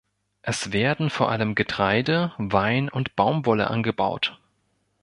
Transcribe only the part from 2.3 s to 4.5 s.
Wein und Baumwolle angebaut.